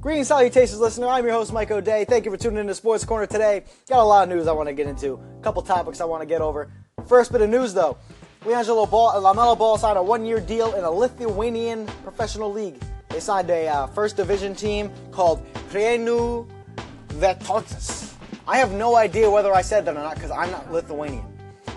Greetings, 0.00 0.28
salutations, 0.28 0.80
listener. 0.80 1.08
I'm 1.08 1.24
your 1.24 1.34
host, 1.34 1.52
Mike 1.52 1.70
O'Day. 1.70 2.06
Thank 2.06 2.24
you 2.24 2.30
for 2.30 2.38
tuning 2.38 2.60
in 2.60 2.66
to 2.68 2.74
Sports 2.74 3.04
Corner 3.04 3.26
today. 3.26 3.64
Got 3.86 3.98
a 3.98 4.02
lot 4.02 4.22
of 4.22 4.34
news 4.34 4.46
I 4.46 4.52
want 4.52 4.66
to 4.70 4.72
get 4.72 4.86
into, 4.86 5.20
a 5.38 5.42
couple 5.42 5.60
topics 5.60 6.00
I 6.00 6.06
want 6.06 6.22
to 6.22 6.26
get 6.26 6.40
over. 6.40 6.72
First 7.06 7.30
bit 7.32 7.42
of 7.42 7.50
news, 7.50 7.74
though. 7.74 7.98
LiAngelo 8.44 8.90
Ball, 8.90 9.20
LaMelo 9.20 9.58
Ball 9.58 9.76
signed 9.76 9.98
a 9.98 10.02
one-year 10.02 10.40
deal 10.40 10.74
in 10.74 10.84
a 10.84 10.90
Lithuanian 10.90 11.84
professional 12.02 12.50
league. 12.50 12.82
They 13.10 13.20
signed 13.20 13.50
a 13.50 13.68
uh, 13.68 13.86
first 13.88 14.16
division 14.16 14.54
team 14.54 14.90
called 15.10 15.44
Prienų 15.70 16.48
Vėtotas. 17.08 18.14
I 18.48 18.56
have 18.56 18.72
no 18.72 18.96
idea 18.96 19.30
whether 19.30 19.52
I 19.52 19.60
said 19.60 19.84
that 19.84 19.94
or 19.98 20.02
not 20.02 20.14
because 20.14 20.30
I'm 20.30 20.50
not 20.50 20.72
Lithuanian. 20.72 21.26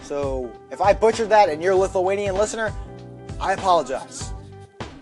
So 0.04 0.50
if 0.72 0.80
I 0.80 0.94
butchered 0.94 1.28
that 1.28 1.50
and 1.50 1.62
you're 1.62 1.74
a 1.74 1.76
Lithuanian 1.76 2.36
listener, 2.36 2.72
I 3.42 3.52
apologize. 3.52 4.33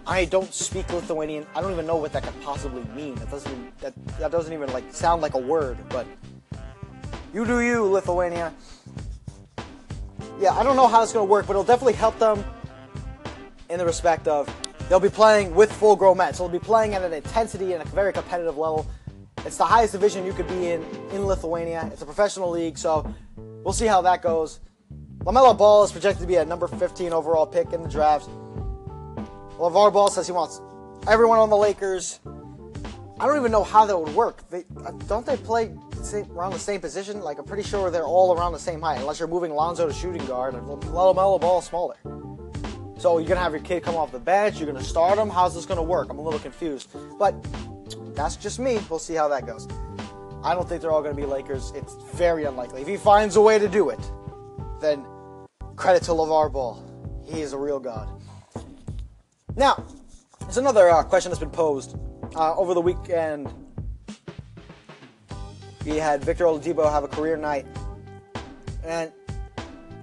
I 0.05 0.25
don't 0.25 0.53
speak 0.53 0.91
Lithuanian. 0.91 1.45
I 1.55 1.61
don't 1.61 1.71
even 1.71 1.85
know 1.85 1.95
what 1.95 2.11
that 2.13 2.23
could 2.23 2.39
possibly 2.41 2.83
mean. 2.95 3.15
That 3.15 3.29
doesn't 3.29 3.79
that 3.79 3.93
that 4.19 4.31
doesn't 4.31 4.53
even 4.53 4.71
like 4.73 4.91
sound 4.93 5.21
like 5.21 5.35
a 5.35 5.39
word. 5.39 5.77
But 5.89 6.07
you 7.33 7.45
do 7.45 7.61
you, 7.61 7.85
Lithuania. 7.85 8.53
Yeah, 10.39 10.53
I 10.53 10.63
don't 10.63 10.75
know 10.75 10.87
how 10.87 11.03
it's 11.03 11.13
gonna 11.13 11.25
work, 11.25 11.45
but 11.45 11.51
it'll 11.51 11.63
definitely 11.63 11.93
help 11.93 12.17
them 12.17 12.43
in 13.69 13.77
the 13.77 13.85
respect 13.85 14.27
of 14.27 14.49
they'll 14.89 14.99
be 14.99 15.09
playing 15.09 15.53
with 15.53 15.71
full 15.71 15.95
grown 15.95 16.17
men. 16.17 16.33
So 16.33 16.43
they'll 16.43 16.59
be 16.59 16.63
playing 16.63 16.95
at 16.95 17.03
an 17.03 17.13
intensity 17.13 17.73
and 17.73 17.81
a 17.81 17.85
very 17.89 18.11
competitive 18.11 18.57
level. 18.57 18.87
It's 19.45 19.57
the 19.57 19.65
highest 19.65 19.93
division 19.93 20.25
you 20.25 20.33
could 20.33 20.47
be 20.47 20.71
in 20.71 20.83
in 21.11 21.25
Lithuania. 21.25 21.89
It's 21.93 22.01
a 22.01 22.05
professional 22.05 22.49
league, 22.49 22.77
so 22.77 23.11
we'll 23.37 23.73
see 23.73 23.87
how 23.87 24.01
that 24.01 24.21
goes. 24.21 24.59
LaMelo 25.19 25.55
Ball 25.55 25.83
is 25.83 25.91
projected 25.91 26.21
to 26.21 26.27
be 26.27 26.37
a 26.37 26.45
number 26.45 26.67
15 26.67 27.13
overall 27.13 27.45
pick 27.45 27.73
in 27.73 27.83
the 27.83 27.89
draft. 27.89 28.27
LeVar 29.57 29.93
Ball 29.93 30.09
says 30.09 30.25
he 30.27 30.33
wants 30.33 30.61
everyone 31.07 31.39
on 31.39 31.49
the 31.49 31.57
Lakers. 31.57 32.19
I 33.19 33.27
don't 33.27 33.37
even 33.37 33.51
know 33.51 33.63
how 33.63 33.85
that 33.85 33.97
would 33.97 34.15
work. 34.15 34.49
They 34.49 34.65
uh, 34.83 34.91
don't 35.07 35.25
they 35.25 35.37
play 35.37 35.75
around 36.31 36.53
the 36.53 36.59
same 36.59 36.81
position? 36.81 37.21
Like 37.21 37.37
I'm 37.37 37.45
pretty 37.45 37.63
sure 37.63 37.91
they're 37.91 38.03
all 38.03 38.35
around 38.35 38.53
the 38.53 38.59
same 38.59 38.81
height, 38.81 38.99
unless 38.99 39.19
you're 39.19 39.27
moving 39.27 39.53
Lonzo 39.53 39.87
to 39.87 39.93
shooting 39.93 40.25
guard 40.25 40.55
and 40.55 40.65
LaMelo 40.67 41.39
Ball 41.39 41.61
smaller. 41.61 41.97
So 42.97 43.17
you're 43.17 43.27
gonna 43.27 43.41
have 43.41 43.51
your 43.51 43.61
kid 43.61 43.83
come 43.83 43.95
off 43.95 44.11
the 44.11 44.19
bench. 44.19 44.59
You're 44.59 44.71
gonna 44.71 44.83
start 44.83 45.17
him. 45.17 45.29
How's 45.29 45.53
this 45.53 45.65
gonna 45.65 45.83
work? 45.83 46.09
I'm 46.09 46.19
a 46.19 46.21
little 46.21 46.39
confused, 46.39 46.89
but 47.19 47.35
that's 48.15 48.35
just 48.35 48.59
me. 48.59 48.79
We'll 48.89 48.99
see 48.99 49.15
how 49.15 49.27
that 49.27 49.45
goes. 49.45 49.67
I 50.43 50.55
don't 50.55 50.67
think 50.67 50.81
they're 50.81 50.91
all 50.91 51.03
gonna 51.03 51.13
be 51.13 51.25
Lakers. 51.25 51.71
It's 51.75 51.95
very 52.13 52.45
unlikely. 52.45 52.81
If 52.81 52.87
he 52.87 52.97
finds 52.97 53.35
a 53.35 53.41
way 53.41 53.59
to 53.59 53.67
do 53.67 53.89
it, 53.89 53.99
then 54.79 55.05
credit 55.75 56.03
to 56.03 56.11
LeVar 56.11 56.51
Ball. 56.51 56.83
He 57.23 57.41
is 57.41 57.53
a 57.53 57.57
real 57.57 57.79
god. 57.79 58.20
Now, 59.55 59.83
there's 60.41 60.57
another 60.57 60.89
uh, 60.89 61.03
question 61.03 61.29
that's 61.29 61.39
been 61.39 61.49
posed 61.49 61.97
uh, 62.35 62.55
over 62.55 62.73
the 62.73 62.81
weekend. 62.81 63.53
We 65.85 65.97
had 65.97 66.23
Victor 66.23 66.45
Oladipo 66.45 66.89
have 66.89 67.03
a 67.03 67.07
career 67.07 67.35
night, 67.37 67.65
and 68.85 69.11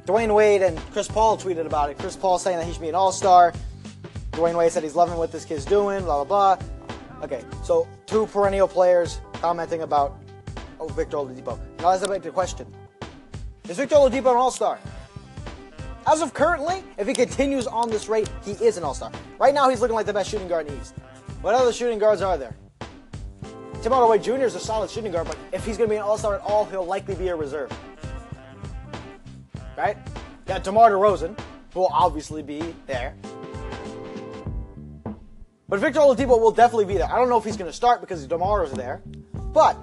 Dwyane 0.04 0.34
Wade 0.34 0.62
and 0.62 0.76
Chris 0.92 1.08
Paul 1.08 1.38
tweeted 1.38 1.66
about 1.66 1.90
it. 1.90 1.98
Chris 1.98 2.16
Paul 2.16 2.38
saying 2.38 2.58
that 2.58 2.66
he 2.66 2.72
should 2.72 2.82
be 2.82 2.88
an 2.88 2.94
All-Star. 2.94 3.52
Dwyane 4.32 4.56
Wade 4.56 4.72
said 4.72 4.82
he's 4.82 4.94
loving 4.94 5.16
what 5.16 5.32
this 5.32 5.44
kid's 5.44 5.64
doing. 5.64 6.02
Blah 6.04 6.24
blah 6.24 6.56
blah. 6.56 6.66
Okay, 7.22 7.42
so 7.64 7.88
two 8.06 8.26
perennial 8.26 8.68
players 8.68 9.20
commenting 9.34 9.82
about 9.82 10.18
oh, 10.78 10.88
Victor 10.88 11.16
Oladipo. 11.16 11.58
Now 11.78 11.88
let's 11.88 12.02
debate 12.02 12.22
the 12.22 12.30
question: 12.30 12.66
Is 13.68 13.76
Victor 13.76 13.96
Oladipo 13.96 14.30
an 14.30 14.36
All-Star? 14.36 14.78
As 16.08 16.22
of 16.22 16.32
currently, 16.32 16.82
if 16.96 17.06
he 17.06 17.12
continues 17.12 17.66
on 17.66 17.90
this 17.90 18.08
rate, 18.08 18.30
he 18.42 18.52
is 18.52 18.78
an 18.78 18.82
all-star. 18.82 19.12
Right 19.38 19.52
now, 19.52 19.68
he's 19.68 19.82
looking 19.82 19.94
like 19.94 20.06
the 20.06 20.12
best 20.14 20.30
shooting 20.30 20.48
guard 20.48 20.66
in 20.66 20.74
the 20.74 20.80
East. 20.80 20.94
What 21.42 21.54
other 21.54 21.70
shooting 21.70 21.98
guards 21.98 22.22
are 22.22 22.38
there? 22.38 22.56
Tim 23.82 23.92
Hardaway 23.92 24.18
Jr. 24.18 24.46
is 24.46 24.54
a 24.54 24.60
solid 24.60 24.88
shooting 24.88 25.12
guard, 25.12 25.26
but 25.26 25.36
if 25.52 25.66
he's 25.66 25.76
going 25.76 25.90
to 25.90 25.92
be 25.92 25.98
an 25.98 26.02
all-star 26.02 26.36
at 26.36 26.40
all, 26.40 26.64
he'll 26.64 26.86
likely 26.86 27.14
be 27.14 27.28
a 27.28 27.36
reserve. 27.36 27.70
Right? 29.76 29.98
Got 30.46 30.64
DeMar 30.64 30.92
DeRozan, 30.92 31.38
who 31.74 31.80
will 31.80 31.90
obviously 31.92 32.42
be 32.42 32.74
there. 32.86 33.14
But 35.68 35.78
Victor 35.78 36.00
Oladipo 36.00 36.40
will 36.40 36.52
definitely 36.52 36.86
be 36.86 36.96
there. 36.96 37.12
I 37.12 37.18
don't 37.18 37.28
know 37.28 37.36
if 37.36 37.44
he's 37.44 37.58
going 37.58 37.70
to 37.70 37.76
start 37.76 38.00
because 38.00 38.26
DeMar 38.26 38.64
is 38.64 38.72
there, 38.72 39.02
but 39.52 39.76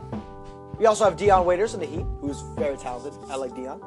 we 0.79 0.87
also 0.87 1.03
have 1.03 1.17
Dion 1.17 1.45
Waiters 1.45 1.75
in 1.75 1.79
the 1.79 1.85
Heat, 1.85 2.05
who's 2.19 2.41
very 2.57 2.77
talented. 2.77 3.13
I 3.29 3.35
like 3.35 3.55
Dion. 3.55 3.79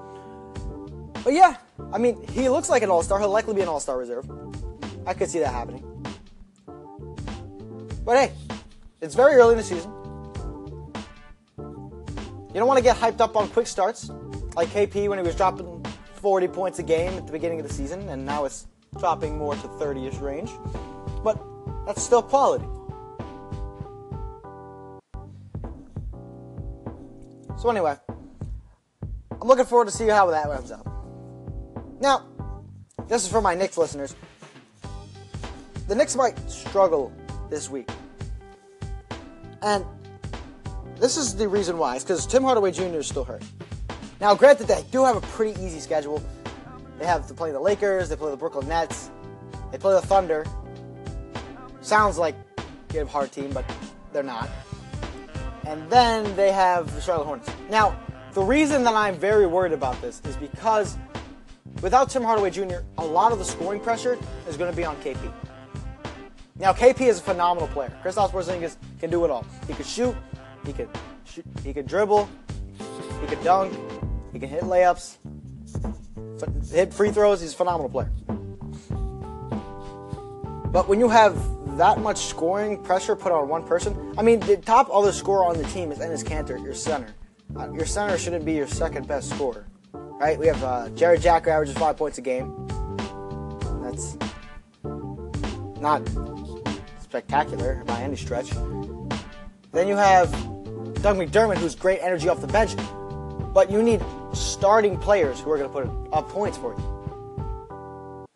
But 1.28 1.34
yeah, 1.34 1.56
I 1.92 1.98
mean, 1.98 2.26
he 2.28 2.48
looks 2.48 2.70
like 2.70 2.82
an 2.82 2.88
all 2.88 3.02
star. 3.02 3.18
He'll 3.20 3.28
likely 3.28 3.52
be 3.52 3.60
an 3.60 3.68
all 3.68 3.80
star 3.80 3.98
reserve. 3.98 4.26
I 5.06 5.12
could 5.12 5.28
see 5.28 5.40
that 5.40 5.52
happening. 5.52 5.84
But 8.02 8.16
hey, 8.16 8.32
it's 9.02 9.14
very 9.14 9.34
early 9.34 9.52
in 9.52 9.58
the 9.58 9.62
season. 9.62 9.92
You 11.58 12.54
don't 12.54 12.66
want 12.66 12.78
to 12.78 12.82
get 12.82 12.96
hyped 12.96 13.20
up 13.20 13.36
on 13.36 13.50
quick 13.50 13.66
starts 13.66 14.10
like 14.56 14.68
KP 14.68 15.06
when 15.10 15.18
he 15.18 15.22
was 15.22 15.34
dropping 15.34 15.84
40 16.14 16.48
points 16.48 16.78
a 16.78 16.82
game 16.82 17.12
at 17.18 17.26
the 17.26 17.32
beginning 17.32 17.60
of 17.60 17.68
the 17.68 17.74
season, 17.74 18.08
and 18.08 18.24
now 18.24 18.46
it's 18.46 18.66
dropping 18.98 19.36
more 19.36 19.54
to 19.54 19.68
30 19.68 20.06
ish 20.06 20.14
range. 20.14 20.50
But 21.22 21.38
that's 21.84 22.02
still 22.02 22.22
quality. 22.22 22.64
So, 27.58 27.68
anyway, 27.68 27.96
I'm 29.42 29.46
looking 29.46 29.66
forward 29.66 29.88
to 29.88 29.94
see 29.94 30.08
how 30.08 30.30
that 30.30 30.50
ends 30.50 30.72
up. 30.72 30.87
Now, 32.00 32.24
this 33.08 33.24
is 33.24 33.30
for 33.30 33.40
my 33.40 33.54
Knicks 33.54 33.76
listeners. 33.76 34.14
The 35.88 35.94
Knicks 35.94 36.14
might 36.14 36.38
struggle 36.50 37.12
this 37.50 37.70
week. 37.70 37.88
And 39.62 39.84
this 41.00 41.16
is 41.16 41.34
the 41.34 41.48
reason 41.48 41.78
why. 41.78 41.96
It's 41.96 42.04
because 42.04 42.26
Tim 42.26 42.42
Hardaway 42.42 42.72
Jr. 42.72 42.98
is 42.98 43.08
still 43.08 43.24
hurt. 43.24 43.42
Now, 44.20 44.34
granted, 44.34 44.66
they 44.66 44.84
do 44.90 45.04
have 45.04 45.16
a 45.16 45.20
pretty 45.20 45.60
easy 45.62 45.80
schedule. 45.80 46.22
They 46.98 47.06
have 47.06 47.26
to 47.28 47.34
play 47.34 47.52
the 47.52 47.60
Lakers, 47.60 48.08
they 48.08 48.16
play 48.16 48.30
the 48.30 48.36
Brooklyn 48.36 48.68
Nets, 48.68 49.10
they 49.70 49.78
play 49.78 49.94
the 49.94 50.04
Thunder. 50.04 50.44
Sounds 51.80 52.18
like 52.18 52.34
a 52.94 53.04
hard 53.06 53.30
team, 53.30 53.52
but 53.52 53.64
they're 54.12 54.24
not. 54.24 54.50
And 55.66 55.88
then 55.90 56.34
they 56.34 56.50
have 56.50 56.92
the 56.94 57.00
Charlotte 57.00 57.26
Hornets. 57.26 57.50
Now, 57.70 57.98
the 58.32 58.42
reason 58.42 58.82
that 58.84 58.94
I'm 58.94 59.14
very 59.14 59.46
worried 59.46 59.72
about 59.72 60.00
this 60.00 60.20
is 60.26 60.36
because 60.36 60.98
Without 61.80 62.10
Tim 62.10 62.24
Hardaway 62.24 62.50
Jr., 62.50 62.78
a 62.98 63.04
lot 63.04 63.30
of 63.30 63.38
the 63.38 63.44
scoring 63.44 63.80
pressure 63.80 64.18
is 64.48 64.56
going 64.56 64.70
to 64.70 64.76
be 64.76 64.84
on 64.84 64.96
KP. 64.96 65.32
Now, 66.56 66.72
KP 66.72 67.02
is 67.02 67.20
a 67.20 67.22
phenomenal 67.22 67.68
player. 67.68 67.96
Kristaps 68.02 68.30
Porzingis 68.30 68.76
can 68.98 69.10
do 69.10 69.24
it 69.24 69.30
all. 69.30 69.46
He 69.68 69.74
can 69.74 69.84
shoot, 69.84 70.16
he 70.66 70.72
can 70.72 70.88
shoot, 71.24 71.44
he 71.62 71.72
could 71.72 71.86
dribble, 71.86 72.28
he 73.20 73.26
can 73.28 73.44
dunk, 73.44 73.72
he 74.32 74.40
can 74.40 74.48
hit 74.48 74.64
layups, 74.64 75.18
hit 76.72 76.92
free 76.92 77.10
throws. 77.10 77.40
He's 77.40 77.52
a 77.52 77.56
phenomenal 77.56 77.90
player. 77.90 78.10
But 80.72 80.88
when 80.88 80.98
you 80.98 81.08
have 81.08 81.36
that 81.76 82.00
much 82.00 82.18
scoring 82.26 82.82
pressure 82.82 83.14
put 83.14 83.30
on 83.30 83.48
one 83.48 83.62
person, 83.62 84.14
I 84.18 84.22
mean, 84.22 84.40
the 84.40 84.56
top 84.56 84.88
other 84.92 85.12
scorer 85.12 85.44
on 85.44 85.56
the 85.56 85.64
team 85.68 85.92
is 85.92 85.98
Enes 85.98 86.24
Kanter, 86.24 86.60
your 86.62 86.74
center. 86.74 87.14
Uh, 87.56 87.70
your 87.72 87.86
center 87.86 88.18
shouldn't 88.18 88.44
be 88.44 88.54
your 88.54 88.66
second 88.66 89.06
best 89.06 89.30
scorer 89.30 89.67
right? 90.18 90.38
We 90.38 90.46
have 90.46 90.62
uh, 90.62 90.88
Jarrett 90.90 91.22
Jack 91.22 91.44
who 91.44 91.50
averages 91.50 91.76
five 91.76 91.96
points 91.96 92.18
a 92.18 92.22
game. 92.22 92.52
That's 93.82 94.16
not 95.80 96.02
spectacular 97.00 97.82
by 97.86 98.00
any 98.00 98.16
stretch. 98.16 98.50
Then 99.72 99.86
you 99.86 99.96
have 99.96 100.30
Doug 101.02 101.16
McDermott, 101.16 101.58
who's 101.58 101.74
great 101.74 102.00
energy 102.02 102.28
off 102.28 102.40
the 102.40 102.46
bench, 102.46 102.74
but 103.54 103.70
you 103.70 103.82
need 103.82 104.02
starting 104.32 104.98
players 104.98 105.40
who 105.40 105.50
are 105.50 105.58
going 105.58 105.70
to 105.70 105.90
put 105.90 106.12
up 106.12 106.28
points 106.28 106.58
for 106.58 106.74
you. 106.74 108.26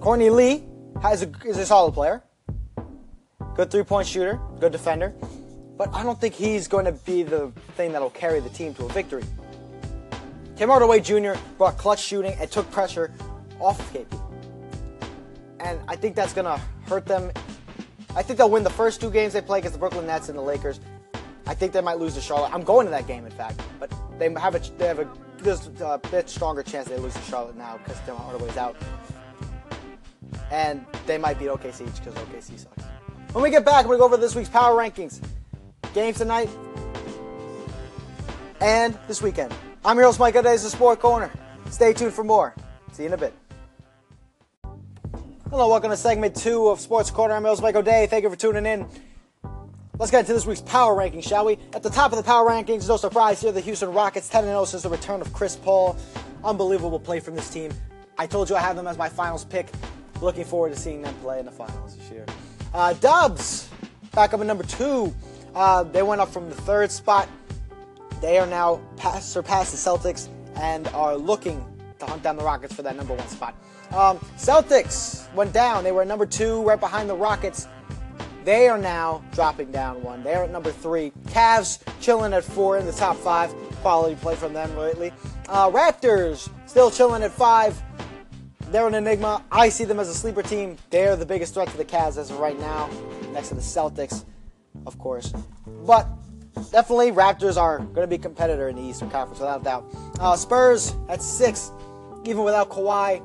Courtney 0.00 0.30
Lee 0.30 0.64
has 1.02 1.22
a, 1.22 1.30
is 1.44 1.58
a 1.58 1.66
solid 1.66 1.92
player, 1.92 2.22
good 3.54 3.70
three-point 3.70 4.06
shooter, 4.06 4.40
good 4.60 4.72
defender, 4.72 5.12
but 5.76 5.92
I 5.92 6.02
don't 6.02 6.20
think 6.20 6.34
he's 6.34 6.68
going 6.68 6.84
to 6.84 6.92
be 6.92 7.24
the 7.24 7.52
thing 7.76 7.92
that'll 7.92 8.10
carry 8.10 8.40
the 8.40 8.50
team 8.50 8.74
to 8.74 8.84
a 8.84 8.88
victory. 8.88 9.24
Tim 10.58 10.70
Hardaway 10.70 10.98
Jr. 10.98 11.34
brought 11.56 11.78
clutch 11.78 12.02
shooting 12.02 12.34
and 12.40 12.50
took 12.50 12.68
pressure 12.72 13.12
off 13.60 13.78
of 13.78 13.92
KP. 13.92 14.20
And 15.60 15.78
I 15.86 15.94
think 15.94 16.16
that's 16.16 16.32
going 16.32 16.46
to 16.46 16.60
hurt 16.88 17.06
them. 17.06 17.30
I 18.16 18.22
think 18.22 18.38
they'll 18.38 18.50
win 18.50 18.64
the 18.64 18.70
first 18.70 19.00
two 19.00 19.08
games 19.08 19.34
they 19.34 19.40
play 19.40 19.60
against 19.60 19.74
the 19.74 19.78
Brooklyn 19.78 20.04
Nets 20.04 20.28
and 20.28 20.36
the 20.36 20.42
Lakers. 20.42 20.80
I 21.46 21.54
think 21.54 21.72
they 21.72 21.80
might 21.80 22.00
lose 22.00 22.14
to 22.14 22.20
Charlotte. 22.20 22.52
I'm 22.52 22.64
going 22.64 22.86
to 22.86 22.90
that 22.90 23.06
game, 23.06 23.24
in 23.24 23.30
fact. 23.30 23.60
But 23.78 23.94
they 24.18 24.32
have 24.32 24.56
a, 24.56 24.58
they 24.78 24.88
have 24.88 24.98
a, 24.98 25.08
there's 25.38 25.70
a 25.80 26.00
bit 26.10 26.28
stronger 26.28 26.64
chance 26.64 26.88
they 26.88 26.98
lose 26.98 27.14
to 27.14 27.22
Charlotte 27.22 27.56
now 27.56 27.78
because 27.78 28.00
Tim 28.00 28.16
Hardaway's 28.16 28.56
out. 28.56 28.74
And 30.50 30.84
they 31.06 31.18
might 31.18 31.38
beat 31.38 31.50
OKC 31.50 31.86
because 31.94 32.14
OKC 32.14 32.58
sucks. 32.58 32.82
When 33.30 33.44
we 33.44 33.50
get 33.50 33.64
back, 33.64 33.86
we're 33.86 33.94
to 33.94 33.98
go 34.00 34.06
over 34.06 34.16
this 34.16 34.34
week's 34.34 34.48
power 34.48 34.76
rankings. 34.76 35.22
Games 35.94 36.18
tonight 36.18 36.50
and 38.60 38.98
this 39.06 39.22
weekend. 39.22 39.54
I'm 39.84 39.96
your 39.96 40.06
host, 40.06 40.18
Mike 40.18 40.34
O'Day, 40.34 40.56
the 40.56 40.58
Sport 40.58 40.98
Corner. 40.98 41.30
Stay 41.70 41.92
tuned 41.92 42.12
for 42.12 42.24
more. 42.24 42.52
See 42.92 43.04
you 43.04 43.08
in 43.08 43.12
a 43.12 43.16
bit. 43.16 43.32
Hello, 45.50 45.68
welcome 45.68 45.90
to 45.90 45.96
segment 45.96 46.34
two 46.34 46.66
of 46.68 46.80
Sports 46.80 47.10
Corner. 47.10 47.34
I'm 47.34 47.42
your 47.42 47.50
host, 47.50 47.62
Mike 47.62 47.76
O'Day. 47.76 48.08
Thank 48.10 48.24
you 48.24 48.30
for 48.30 48.36
tuning 48.36 48.66
in. 48.66 48.86
Let's 49.96 50.10
get 50.10 50.20
into 50.20 50.32
this 50.32 50.46
week's 50.46 50.62
power 50.62 50.96
ranking, 50.96 51.20
shall 51.20 51.44
we? 51.44 51.58
At 51.74 51.84
the 51.84 51.90
top 51.90 52.10
of 52.10 52.18
the 52.18 52.24
power 52.24 52.48
rankings, 52.48 52.88
no 52.88 52.96
surprise 52.96 53.40
here, 53.40 53.52
the 53.52 53.60
Houston 53.60 53.92
Rockets 53.92 54.28
10 54.28 54.44
0 54.44 54.64
since 54.64 54.82
the 54.82 54.88
return 54.88 55.20
of 55.20 55.32
Chris 55.32 55.54
Paul. 55.54 55.96
Unbelievable 56.42 56.98
play 56.98 57.20
from 57.20 57.36
this 57.36 57.48
team. 57.48 57.72
I 58.18 58.26
told 58.26 58.50
you 58.50 58.56
I 58.56 58.60
have 58.60 58.74
them 58.74 58.88
as 58.88 58.98
my 58.98 59.08
finals 59.08 59.44
pick. 59.44 59.68
Looking 60.20 60.44
forward 60.44 60.74
to 60.74 60.76
seeing 60.78 61.02
them 61.02 61.14
play 61.16 61.38
in 61.38 61.46
the 61.46 61.52
finals 61.52 61.96
this 61.96 62.10
year. 62.10 62.26
Uh, 62.74 62.94
Dubs, 62.94 63.70
back 64.12 64.34
up 64.34 64.40
at 64.40 64.46
number 64.46 64.64
two. 64.64 65.14
Uh, 65.54 65.84
they 65.84 66.02
went 66.02 66.20
up 66.20 66.32
from 66.32 66.48
the 66.48 66.56
third 66.56 66.90
spot. 66.90 67.28
They 68.20 68.38
are 68.38 68.46
now 68.46 68.80
past, 68.96 69.32
surpassed 69.32 69.72
the 69.72 69.78
Celtics 69.78 70.28
and 70.56 70.88
are 70.88 71.16
looking 71.16 71.64
to 71.98 72.06
hunt 72.06 72.22
down 72.22 72.36
the 72.36 72.44
Rockets 72.44 72.74
for 72.74 72.82
that 72.82 72.96
number 72.96 73.14
one 73.14 73.28
spot. 73.28 73.54
Um, 73.90 74.18
Celtics 74.36 75.32
went 75.34 75.52
down. 75.52 75.84
They 75.84 75.92
were 75.92 76.04
number 76.04 76.26
two, 76.26 76.62
right 76.62 76.78
behind 76.78 77.08
the 77.08 77.16
Rockets. 77.16 77.66
They 78.44 78.68
are 78.68 78.78
now 78.78 79.22
dropping 79.32 79.72
down 79.72 80.02
one. 80.02 80.22
They're 80.22 80.44
at 80.44 80.50
number 80.50 80.72
three. 80.72 81.12
Cavs 81.26 81.80
chilling 82.00 82.32
at 82.32 82.44
four 82.44 82.78
in 82.78 82.86
the 82.86 82.92
top 82.92 83.16
five. 83.16 83.52
Quality 83.82 84.16
play 84.16 84.36
from 84.36 84.52
them 84.52 84.76
lately. 84.76 85.12
Uh, 85.48 85.70
Raptors 85.70 86.48
still 86.66 86.90
chilling 86.90 87.22
at 87.22 87.32
five. 87.32 87.80
They're 88.70 88.86
an 88.86 88.94
enigma. 88.94 89.44
I 89.50 89.68
see 89.68 89.84
them 89.84 89.98
as 89.98 90.08
a 90.08 90.14
sleeper 90.14 90.42
team. 90.42 90.76
They're 90.90 91.16
the 91.16 91.26
biggest 91.26 91.54
threat 91.54 91.68
to 91.68 91.76
the 91.76 91.84
Cavs 91.84 92.18
as 92.18 92.30
of 92.30 92.38
right 92.38 92.58
now, 92.58 92.88
next 93.32 93.48
to 93.48 93.54
the 93.54 93.60
Celtics, 93.60 94.24
of 94.86 94.98
course. 94.98 95.32
But 95.86 96.06
definitely, 96.70 97.12
Raptors 97.12 97.56
are 97.56 97.78
going 97.78 98.02
to 98.02 98.06
be 98.06 98.16
a 98.16 98.18
competitor 98.18 98.68
in 98.68 98.76
the 98.76 98.82
Eastern 98.82 99.10
Conference 99.10 99.40
without 99.40 99.60
a 99.60 99.64
doubt. 99.64 99.94
Uh, 100.20 100.36
Spurs 100.36 100.94
at 101.08 101.22
six, 101.22 101.70
even 102.24 102.44
without 102.44 102.70
Kawhi. 102.70 103.22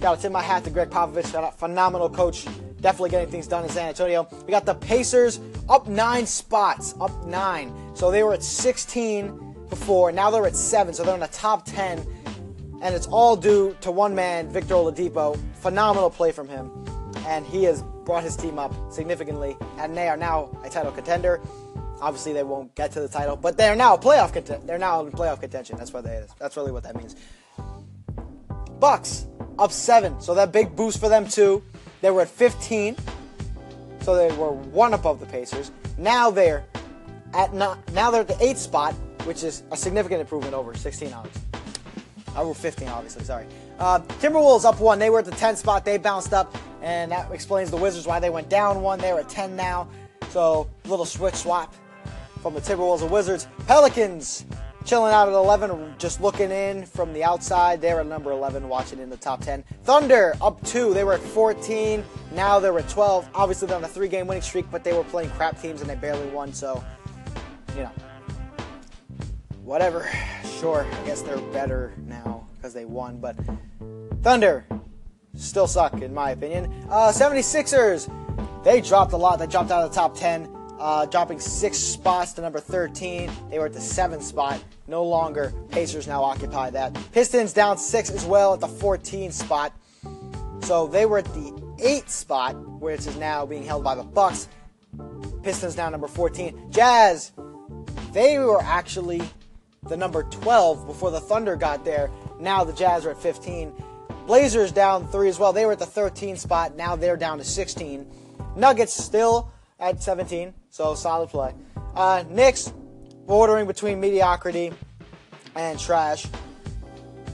Got 0.00 0.16
to 0.16 0.22
tip 0.22 0.32
my 0.32 0.42
hat 0.42 0.64
to 0.64 0.70
Gregg 0.70 0.90
Popovich, 0.90 1.32
a 1.34 1.52
phenomenal 1.52 2.10
coach. 2.10 2.46
Definitely 2.80 3.10
getting 3.10 3.30
things 3.30 3.46
done 3.46 3.64
in 3.64 3.70
San 3.70 3.88
Antonio. 3.88 4.28
We 4.46 4.50
got 4.50 4.66
the 4.66 4.74
Pacers 4.74 5.40
up 5.68 5.88
nine 5.88 6.26
spots, 6.26 6.94
up 7.00 7.26
nine. 7.26 7.72
So 7.94 8.10
they 8.10 8.22
were 8.22 8.34
at 8.34 8.42
16 8.42 9.66
before. 9.70 10.12
Now 10.12 10.30
they're 10.30 10.46
at 10.46 10.54
seven. 10.54 10.92
So 10.92 11.02
they're 11.02 11.14
in 11.14 11.20
the 11.20 11.28
top 11.28 11.64
10 11.64 12.06
and 12.82 12.94
it's 12.94 13.06
all 13.06 13.36
due 13.36 13.76
to 13.80 13.90
one 13.90 14.14
man, 14.14 14.48
Victor 14.48 14.74
Oladipo. 14.74 15.38
Phenomenal 15.56 16.10
play 16.10 16.32
from 16.32 16.48
him, 16.48 16.70
and 17.26 17.46
he 17.46 17.64
has 17.64 17.82
brought 18.06 18.22
his 18.22 18.36
team 18.36 18.58
up 18.58 18.72
significantly, 18.90 19.56
and 19.78 19.94
they 19.94 20.08
are 20.08 20.16
now 20.16 20.56
a 20.64 20.70
title 20.70 20.92
contender. 20.92 21.40
Obviously, 22.00 22.32
they 22.32 22.44
won't 22.44 22.74
get 22.74 22.92
to 22.92 23.00
the 23.00 23.08
title, 23.08 23.36
but 23.36 23.58
they 23.58 23.68
are 23.68 23.76
now 23.76 23.96
playoff 23.96 24.32
content. 24.32 24.66
They're 24.66 24.78
now 24.78 25.04
in 25.04 25.12
playoff 25.12 25.40
contention. 25.40 25.76
That's 25.76 25.92
what 25.92 26.04
they 26.04 26.14
is. 26.14 26.30
That's 26.38 26.56
really 26.56 26.72
what 26.72 26.84
that 26.84 26.96
means. 26.96 27.16
Bucks 28.78 29.26
up 29.58 29.72
seven, 29.72 30.20
so 30.20 30.34
that 30.34 30.52
big 30.52 30.76
boost 30.76 31.00
for 31.00 31.08
them 31.08 31.26
too. 31.26 31.62
They 32.00 32.10
were 32.10 32.22
at 32.22 32.28
15, 32.28 32.96
so 34.00 34.14
they 34.14 34.34
were 34.36 34.52
one 34.52 34.94
above 34.94 35.18
the 35.18 35.26
Pacers. 35.26 35.70
Now 35.98 36.30
they're 36.30 36.64
at 37.34 37.52
not, 37.54 37.78
now 37.92 38.10
they're 38.10 38.20
at 38.20 38.28
the 38.28 38.42
eighth 38.42 38.58
spot, 38.58 38.94
which 39.24 39.42
is 39.42 39.62
a 39.72 39.76
significant 39.76 40.20
improvement 40.20 40.54
over 40.54 40.74
16 40.74 41.12
hours. 41.12 41.32
Over 42.36 42.54
15, 42.54 42.88
obviously, 42.88 43.24
sorry. 43.24 43.46
Uh, 43.78 44.00
Timberwolves 44.20 44.64
up 44.64 44.80
one. 44.80 44.98
They 44.98 45.10
were 45.10 45.18
at 45.18 45.24
the 45.24 45.32
10 45.32 45.56
spot. 45.56 45.84
They 45.84 45.98
bounced 45.98 46.32
up, 46.32 46.56
and 46.82 47.12
that 47.12 47.30
explains 47.30 47.70
the 47.70 47.76
Wizards 47.76 48.06
why 48.06 48.20
they 48.20 48.30
went 48.30 48.48
down 48.48 48.80
one. 48.80 48.98
They're 48.98 49.18
at 49.18 49.28
10 49.28 49.54
now. 49.54 49.88
So, 50.30 50.68
little 50.86 51.04
switch 51.04 51.34
swap 51.34 51.74
from 52.40 52.54
the 52.54 52.60
Timberwolves 52.60 53.02
and 53.02 53.10
Wizards. 53.10 53.48
Pelicans 53.66 54.46
chilling 54.84 55.12
out 55.12 55.28
at 55.28 55.34
11, 55.34 55.94
just 55.98 56.20
looking 56.20 56.50
in 56.50 56.86
from 56.86 57.12
the 57.12 57.22
outside. 57.22 57.80
They're 57.80 58.00
at 58.00 58.06
number 58.06 58.30
11, 58.30 58.68
watching 58.68 58.98
in 58.98 59.10
the 59.10 59.16
top 59.16 59.42
10. 59.42 59.62
Thunder 59.84 60.34
up 60.40 60.64
two. 60.64 60.94
They 60.94 61.04
were 61.04 61.14
at 61.14 61.20
14. 61.20 62.04
Now 62.32 62.58
they're 62.58 62.78
at 62.78 62.88
12. 62.88 63.28
Obviously, 63.34 63.68
they're 63.68 63.76
on 63.76 63.84
a 63.84 63.88
three 63.88 64.08
game 64.08 64.26
winning 64.26 64.42
streak, 64.42 64.70
but 64.70 64.84
they 64.84 64.94
were 64.94 65.04
playing 65.04 65.30
crap 65.30 65.60
teams 65.60 65.80
and 65.80 65.90
they 65.90 65.96
barely 65.96 66.26
won. 66.28 66.52
So, 66.52 66.82
you 67.74 67.82
know, 67.82 67.92
whatever. 69.64 70.08
Sure, 70.60 70.86
I 70.90 71.06
guess 71.06 71.20
they're 71.20 71.36
better 71.52 71.92
now 72.06 72.46
because 72.66 72.74
they 72.74 72.84
won, 72.84 73.20
but 73.20 73.36
Thunder 74.22 74.66
still 75.36 75.68
suck, 75.68 76.02
in 76.02 76.12
my 76.12 76.32
opinion. 76.32 76.64
Uh, 76.90 77.12
76ers, 77.14 78.10
they 78.64 78.80
dropped 78.80 79.12
a 79.12 79.16
lot. 79.16 79.38
They 79.38 79.46
dropped 79.46 79.70
out 79.70 79.84
of 79.84 79.90
the 79.90 79.94
top 79.94 80.16
10, 80.16 80.48
uh, 80.80 81.06
dropping 81.06 81.38
six 81.38 81.78
spots 81.78 82.32
to 82.32 82.42
number 82.42 82.58
13. 82.58 83.30
They 83.50 83.60
were 83.60 83.66
at 83.66 83.72
the 83.72 83.80
seventh 83.80 84.24
spot. 84.24 84.60
No 84.88 85.04
longer. 85.04 85.54
Pacers 85.70 86.08
now 86.08 86.24
occupy 86.24 86.70
that. 86.70 86.92
Pistons 87.12 87.52
down 87.52 87.78
six 87.78 88.10
as 88.10 88.24
well 88.24 88.54
at 88.54 88.58
the 88.58 88.66
14 88.66 89.30
spot. 89.30 89.72
So 90.62 90.88
they 90.88 91.06
were 91.06 91.18
at 91.18 91.26
the 91.26 91.76
eighth 91.78 92.10
spot, 92.10 92.56
which 92.80 93.06
is 93.06 93.16
now 93.16 93.46
being 93.46 93.62
held 93.62 93.84
by 93.84 93.94
the 93.94 94.02
Bucks. 94.02 94.48
Pistons 95.44 95.76
now 95.76 95.88
number 95.88 96.08
14. 96.08 96.72
Jazz, 96.72 97.30
they 98.12 98.40
were 98.40 98.60
actually 98.60 99.22
the 99.88 99.96
number 99.96 100.24
12 100.24 100.86
before 100.86 101.10
the 101.10 101.20
Thunder 101.20 101.56
got 101.56 101.84
there. 101.84 102.10
Now 102.40 102.64
the 102.64 102.72
Jazz 102.72 103.06
are 103.06 103.10
at 103.10 103.18
15. 103.18 103.72
Blazers 104.26 104.72
down 104.72 105.06
three 105.08 105.28
as 105.28 105.38
well. 105.38 105.52
They 105.52 105.66
were 105.66 105.72
at 105.72 105.78
the 105.78 105.86
13 105.86 106.36
spot. 106.36 106.76
Now 106.76 106.96
they're 106.96 107.16
down 107.16 107.38
to 107.38 107.44
16. 107.44 108.06
Nuggets 108.56 108.92
still 108.92 109.52
at 109.78 110.02
17, 110.02 110.54
so 110.70 110.94
solid 110.94 111.28
play. 111.28 111.54
Uh, 111.94 112.24
Knicks 112.28 112.72
bordering 113.26 113.66
between 113.66 114.00
mediocrity 114.00 114.72
and 115.54 115.78
trash 115.78 116.26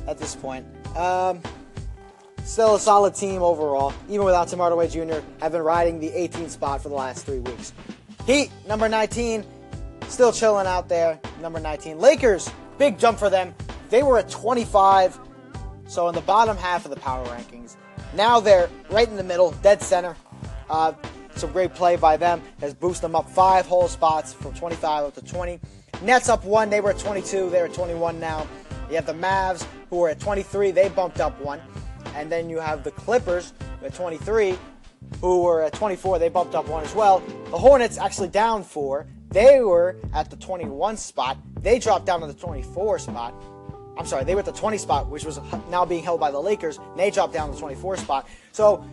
at 0.07 0.19
this 0.19 0.35
point. 0.35 0.67
Um, 0.97 1.41
still 2.45 2.75
a 2.75 2.81
solid 2.81 3.15
team 3.15 3.43
overall, 3.43 3.95
even 4.09 4.25
without 4.27 4.49
Tim 4.49 4.59
Hardaway 4.59 4.89
Jr. 4.89 5.21
Have 5.41 5.53
been 5.53 5.63
riding 5.63 6.01
the 6.01 6.11
18 6.11 6.49
spot 6.49 6.83
for 6.83 6.89
the 6.89 6.95
last 6.95 7.25
three 7.25 7.39
weeks. 7.39 7.73
Heat 8.27 8.51
number 8.67 8.89
19 8.89 9.45
still 10.09 10.33
chilling 10.33 10.67
out 10.67 10.89
there. 10.89 11.19
Number 11.41 11.59
19. 11.59 11.99
Lakers, 11.99 12.51
big 12.79 12.99
jump 12.99 13.19
for 13.19 13.31
them. 13.31 13.55
They 13.93 14.03
were 14.03 14.17
at 14.17 14.31
25, 14.31 15.21
so 15.87 16.09
in 16.09 16.15
the 16.15 16.23
bottom 16.23 16.57
half 16.57 16.87
of 16.87 16.91
the 16.91 16.97
power 16.97 17.27
rankings. 17.27 17.77
Now 18.15 18.41
they're 18.41 18.71
right 18.89 19.07
in 19.07 19.17
the 19.17 19.23
middle, 19.23 19.51
dead 19.61 19.83
center. 19.83 20.17
Uh, 20.71 20.95
some 21.37 21.53
great 21.53 21.75
play 21.75 21.97
by 21.97 22.17
them 22.17 22.41
has 22.61 22.73
boosted 22.73 23.03
them 23.03 23.15
up 23.15 23.29
five 23.29 23.67
whole 23.67 23.89
spots 23.89 24.33
from 24.33 24.55
25 24.55 25.05
up 25.05 25.15
to 25.17 25.23
20. 25.23 25.61
Nets 26.01 26.31
up 26.31 26.43
one, 26.43 26.71
they 26.71 26.81
were 26.81 26.89
at 26.89 26.99
22, 26.99 27.51
they're 27.51 27.67
at 27.67 27.75
21 27.75 28.19
now. 28.19 28.47
You 28.89 28.97
have 28.97 29.05
the 29.05 29.13
Mavs, 29.13 29.67
who 29.91 29.99
were 29.99 30.09
at 30.09 30.19
23, 30.19 30.71
they 30.71 30.89
bumped 30.89 31.21
up 31.21 31.39
one. 31.39 31.61
And 32.15 32.33
then 32.33 32.49
you 32.49 32.61
have 32.61 32.85
the 32.85 32.93
Clippers 32.93 33.53
at 33.85 33.93
23, 33.93 34.57
who 35.21 35.43
were 35.43 35.65
at 35.65 35.75
24, 35.75 36.19
they 36.19 36.31
bumped 36.31 36.55
up 36.55 36.67
one 36.67 36.83
as 36.83 36.95
well. 36.95 37.19
The 37.51 37.59
Hornets 37.59 37.99
actually 37.99 38.29
down 38.29 38.65
four, 38.65 39.07
they 39.29 39.61
were 39.61 39.97
at 40.15 40.31
the 40.31 40.37
21 40.37 40.97
spot. 40.97 41.37
They 41.61 41.79
dropped 41.79 42.07
down 42.07 42.21
to 42.21 42.27
the 42.27 42.33
24 42.33 42.99
spot. 42.99 43.35
I'm 43.97 44.07
sorry, 44.07 44.25
they 44.25 44.35
were 44.35 44.41
at 44.41 44.47
the 44.47 44.53
20 44.53 44.79
spot, 44.79 45.09
which 45.09 45.25
was 45.25 45.39
now 45.69 45.85
being 45.85 46.03
held 46.03 46.21
by 46.21 46.31
the 46.31 46.41
Lakers. 46.41 46.79
And 46.79 46.99
they 46.99 47.11
dropped 47.11 47.33
down 47.33 47.49
to 47.49 47.55
the 47.55 47.61
24 47.61 47.99
spot. 47.99 48.29
So 48.53 48.85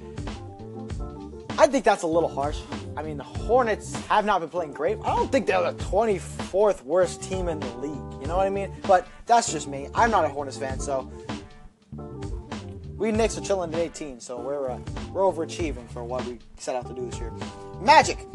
I 1.57 1.67
think 1.67 1.85
that's 1.85 2.03
a 2.03 2.07
little 2.07 2.29
harsh. 2.29 2.59
I 2.95 3.03
mean, 3.03 3.17
the 3.17 3.23
Hornets 3.23 3.95
have 4.07 4.25
not 4.25 4.41
been 4.41 4.49
playing 4.49 4.73
great. 4.73 4.97
I 5.03 5.15
don't 5.15 5.31
think 5.31 5.45
they're 5.45 5.71
the 5.71 5.83
24th 5.83 6.83
worst 6.83 7.21
team 7.23 7.47
in 7.47 7.59
the 7.59 7.77
league. 7.77 8.21
You 8.21 8.27
know 8.27 8.37
what 8.37 8.45
I 8.45 8.49
mean? 8.49 8.73
But 8.87 9.07
that's 9.25 9.51
just 9.51 9.67
me. 9.67 9.89
I'm 9.95 10.11
not 10.11 10.25
a 10.25 10.29
Hornets 10.29 10.57
fan, 10.57 10.79
so 10.79 11.11
we 12.97 13.11
Knicks 13.11 13.37
are 13.37 13.41
chilling 13.41 13.73
at 13.73 13.79
18, 13.79 14.19
so 14.19 14.37
we're 14.37 14.69
uh, 14.69 14.79
we're 15.13 15.21
overachieving 15.21 15.89
for 15.89 16.03
what 16.03 16.25
we 16.25 16.39
set 16.57 16.75
out 16.75 16.85
to 16.87 16.93
do 16.93 17.09
this 17.09 17.19
year. 17.19 17.31
Magic. 17.81 18.27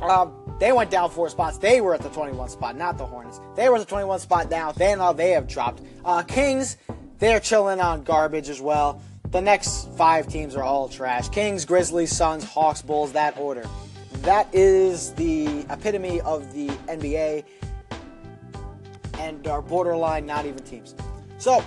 Um, 0.00 0.32
they 0.60 0.72
went 0.72 0.90
down 0.90 1.10
four 1.10 1.28
spots. 1.30 1.56
They 1.56 1.80
were 1.80 1.94
at 1.94 2.02
the 2.02 2.10
21 2.10 2.50
spot, 2.50 2.76
not 2.76 2.98
the 2.98 3.06
Hornets. 3.06 3.40
They 3.56 3.68
were 3.70 3.76
at 3.76 3.80
the 3.80 3.86
21 3.86 4.20
spot 4.20 4.50
now. 4.50 4.72
They 4.72 4.94
now 4.94 5.12
they 5.12 5.30
have 5.30 5.48
dropped. 5.48 5.82
Uh, 6.04 6.22
Kings, 6.22 6.76
they're 7.18 7.40
chilling 7.40 7.80
on 7.80 8.02
garbage 8.02 8.50
as 8.50 8.60
well. 8.60 9.02
The 9.30 9.40
next 9.40 9.88
five 9.96 10.28
teams 10.28 10.54
are 10.56 10.62
all 10.62 10.88
trash. 10.88 11.30
Kings, 11.30 11.64
Grizzlies, 11.64 12.14
Suns, 12.14 12.44
Hawks, 12.44 12.82
Bulls, 12.82 13.12
that 13.12 13.38
order. 13.38 13.66
That 14.22 14.54
is 14.54 15.14
the 15.14 15.64
epitome 15.70 16.20
of 16.20 16.52
the 16.52 16.68
NBA 16.68 17.44
and 19.18 19.46
our 19.46 19.62
borderline 19.62 20.26
not 20.26 20.44
even 20.44 20.62
teams. 20.64 20.94
So, 21.38 21.64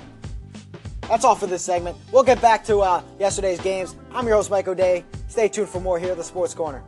that's 1.07 1.25
all 1.25 1.35
for 1.35 1.47
this 1.47 1.63
segment. 1.63 1.97
We'll 2.11 2.23
get 2.23 2.41
back 2.41 2.63
to 2.65 2.79
uh, 2.79 3.01
yesterday's 3.19 3.59
games. 3.59 3.95
I'm 4.13 4.27
your 4.27 4.35
host, 4.35 4.51
Mike 4.51 4.67
O'Day. 4.67 5.03
Stay 5.29 5.47
tuned 5.47 5.69
for 5.69 5.81
more 5.81 5.97
here 5.97 6.11
at 6.11 6.17
the 6.17 6.23
Sports 6.23 6.53
Corner. 6.53 6.83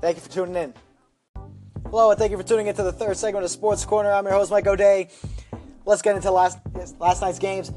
Thank 0.00 0.16
you 0.16 0.22
for 0.22 0.30
tuning 0.30 0.56
in. 0.56 0.74
Hello, 1.90 2.08
and 2.12 2.18
thank 2.20 2.30
you 2.30 2.36
for 2.36 2.44
tuning 2.44 2.68
into 2.68 2.84
the 2.84 2.92
third 2.92 3.16
segment 3.16 3.44
of 3.44 3.50
Sports 3.50 3.84
Corner. 3.84 4.12
I'm 4.12 4.24
your 4.24 4.34
host, 4.34 4.52
Mike 4.52 4.64
O'Day. 4.64 5.08
Let's 5.84 6.02
get 6.02 6.14
into 6.14 6.30
last 6.30 6.56
last 7.00 7.20
night's 7.20 7.40
games. 7.40 7.72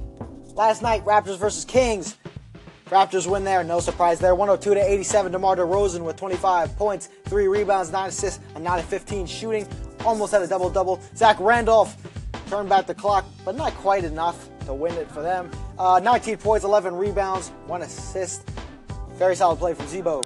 Last 0.53 0.83
night, 0.83 1.03
Raptors 1.03 1.39
versus 1.39 1.65
Kings. 1.65 2.15
Raptors 2.89 3.25
win 3.25 3.43
there, 3.43 3.63
no 3.63 3.79
surprise 3.79 4.19
there. 4.19 4.35
102 4.35 4.75
to 4.75 4.79
87. 4.79 5.31
DeMar 5.31 5.55
DeRozan 5.55 6.01
with 6.01 6.15
25 6.15 6.77
points, 6.77 7.09
three 7.25 7.47
rebounds, 7.47 7.91
nine 7.91 8.09
assists, 8.09 8.39
and 8.53 8.63
9 8.63 8.77
of 8.77 8.85
15 8.85 9.25
shooting. 9.25 9.67
Almost 10.05 10.31
had 10.31 10.43
a 10.43 10.47
double 10.47 10.69
double. 10.69 11.01
Zach 11.15 11.39
Randolph 11.39 11.97
turned 12.51 12.69
back 12.69 12.85
the 12.85 12.93
clock, 12.93 13.25
but 13.43 13.55
not 13.55 13.73
quite 13.77 14.03
enough 14.03 14.47
to 14.67 14.75
win 14.75 14.93
it 14.93 15.09
for 15.09 15.23
them. 15.23 15.49
Uh, 15.79 15.99
19 16.03 16.37
points, 16.37 16.63
11 16.63 16.93
rebounds, 16.93 17.49
one 17.65 17.81
assist. 17.81 18.47
Very 19.13 19.35
solid 19.35 19.57
play 19.57 19.73
from 19.73 19.87
Z-Bo. 19.87 20.21